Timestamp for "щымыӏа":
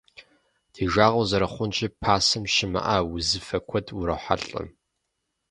2.53-2.97